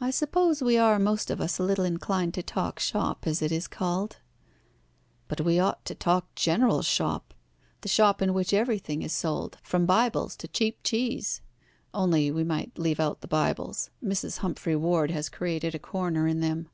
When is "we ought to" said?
5.40-5.94